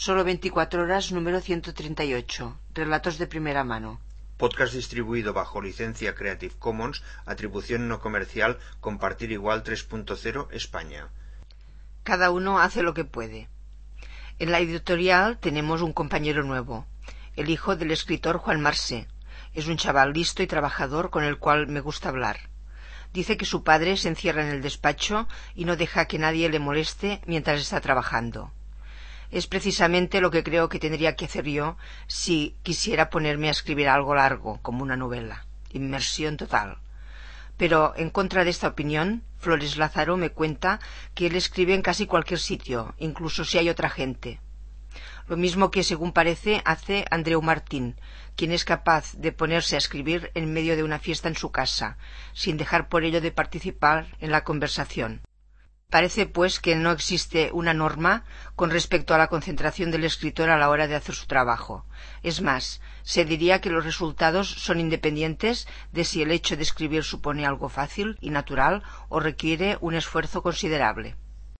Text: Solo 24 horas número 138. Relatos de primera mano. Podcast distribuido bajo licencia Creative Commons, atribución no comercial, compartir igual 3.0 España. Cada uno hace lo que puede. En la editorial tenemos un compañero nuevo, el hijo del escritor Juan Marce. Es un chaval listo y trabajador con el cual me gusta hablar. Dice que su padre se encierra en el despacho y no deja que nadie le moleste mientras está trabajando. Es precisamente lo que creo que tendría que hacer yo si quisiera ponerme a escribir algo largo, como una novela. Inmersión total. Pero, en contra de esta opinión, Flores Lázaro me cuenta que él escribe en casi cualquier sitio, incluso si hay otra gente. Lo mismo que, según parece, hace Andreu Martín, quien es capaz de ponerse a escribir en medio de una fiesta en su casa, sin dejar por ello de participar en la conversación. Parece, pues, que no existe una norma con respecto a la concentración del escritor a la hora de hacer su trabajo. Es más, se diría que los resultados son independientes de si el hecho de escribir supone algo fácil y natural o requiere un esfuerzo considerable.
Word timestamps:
Solo 0.00 0.22
24 0.22 0.82
horas 0.82 1.10
número 1.10 1.40
138. 1.40 2.56
Relatos 2.72 3.18
de 3.18 3.26
primera 3.26 3.64
mano. 3.64 4.00
Podcast 4.36 4.72
distribuido 4.72 5.32
bajo 5.32 5.60
licencia 5.60 6.14
Creative 6.14 6.54
Commons, 6.56 7.02
atribución 7.26 7.88
no 7.88 7.98
comercial, 7.98 8.60
compartir 8.78 9.32
igual 9.32 9.64
3.0 9.64 10.52
España. 10.52 11.08
Cada 12.04 12.30
uno 12.30 12.60
hace 12.60 12.84
lo 12.84 12.94
que 12.94 13.04
puede. 13.04 13.48
En 14.38 14.52
la 14.52 14.60
editorial 14.60 15.38
tenemos 15.38 15.82
un 15.82 15.92
compañero 15.92 16.44
nuevo, 16.44 16.86
el 17.34 17.50
hijo 17.50 17.74
del 17.74 17.90
escritor 17.90 18.38
Juan 18.38 18.60
Marce. 18.60 19.08
Es 19.52 19.66
un 19.66 19.78
chaval 19.78 20.12
listo 20.12 20.44
y 20.44 20.46
trabajador 20.46 21.10
con 21.10 21.24
el 21.24 21.38
cual 21.38 21.66
me 21.66 21.80
gusta 21.80 22.10
hablar. 22.10 22.38
Dice 23.12 23.36
que 23.36 23.46
su 23.46 23.64
padre 23.64 23.96
se 23.96 24.10
encierra 24.10 24.44
en 24.44 24.54
el 24.54 24.62
despacho 24.62 25.26
y 25.56 25.64
no 25.64 25.74
deja 25.74 26.04
que 26.06 26.20
nadie 26.20 26.48
le 26.48 26.60
moleste 26.60 27.20
mientras 27.26 27.60
está 27.60 27.80
trabajando. 27.80 28.52
Es 29.30 29.46
precisamente 29.46 30.20
lo 30.20 30.30
que 30.30 30.42
creo 30.42 30.68
que 30.68 30.78
tendría 30.78 31.14
que 31.14 31.26
hacer 31.26 31.44
yo 31.44 31.76
si 32.06 32.56
quisiera 32.62 33.10
ponerme 33.10 33.48
a 33.48 33.52
escribir 33.52 33.88
algo 33.88 34.14
largo, 34.14 34.58
como 34.62 34.82
una 34.82 34.96
novela. 34.96 35.44
Inmersión 35.72 36.36
total. 36.36 36.78
Pero, 37.58 37.92
en 37.96 38.10
contra 38.10 38.44
de 38.44 38.50
esta 38.50 38.68
opinión, 38.68 39.22
Flores 39.38 39.76
Lázaro 39.76 40.16
me 40.16 40.30
cuenta 40.30 40.80
que 41.14 41.26
él 41.26 41.36
escribe 41.36 41.74
en 41.74 41.82
casi 41.82 42.06
cualquier 42.06 42.40
sitio, 42.40 42.94
incluso 42.98 43.44
si 43.44 43.58
hay 43.58 43.68
otra 43.68 43.90
gente. 43.90 44.40
Lo 45.26 45.36
mismo 45.36 45.70
que, 45.70 45.82
según 45.82 46.12
parece, 46.12 46.62
hace 46.64 47.04
Andreu 47.10 47.42
Martín, 47.42 47.96
quien 48.34 48.52
es 48.52 48.64
capaz 48.64 49.12
de 49.14 49.32
ponerse 49.32 49.74
a 49.74 49.78
escribir 49.78 50.30
en 50.34 50.52
medio 50.54 50.74
de 50.74 50.84
una 50.84 50.98
fiesta 50.98 51.28
en 51.28 51.36
su 51.36 51.50
casa, 51.50 51.98
sin 52.32 52.56
dejar 52.56 52.88
por 52.88 53.04
ello 53.04 53.20
de 53.20 53.32
participar 53.32 54.06
en 54.20 54.30
la 54.30 54.44
conversación. 54.44 55.20
Parece, 55.90 56.26
pues, 56.26 56.60
que 56.60 56.76
no 56.76 56.90
existe 56.90 57.50
una 57.50 57.72
norma 57.72 58.24
con 58.56 58.68
respecto 58.68 59.14
a 59.14 59.18
la 59.18 59.28
concentración 59.28 59.90
del 59.90 60.04
escritor 60.04 60.50
a 60.50 60.58
la 60.58 60.68
hora 60.68 60.86
de 60.86 60.94
hacer 60.94 61.14
su 61.14 61.26
trabajo. 61.26 61.86
Es 62.22 62.42
más, 62.42 62.82
se 63.02 63.24
diría 63.24 63.62
que 63.62 63.70
los 63.70 63.86
resultados 63.86 64.50
son 64.50 64.80
independientes 64.80 65.66
de 65.92 66.04
si 66.04 66.20
el 66.20 66.30
hecho 66.30 66.58
de 66.58 66.62
escribir 66.62 67.04
supone 67.04 67.46
algo 67.46 67.70
fácil 67.70 68.18
y 68.20 68.28
natural 68.28 68.82
o 69.08 69.18
requiere 69.18 69.78
un 69.80 69.94
esfuerzo 69.94 70.42
considerable. 70.42 71.16